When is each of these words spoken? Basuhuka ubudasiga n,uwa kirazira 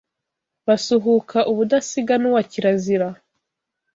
Basuhuka 0.67 1.37
ubudasiga 1.51 2.15
n,uwa 2.17 2.41
kirazira 2.51 3.07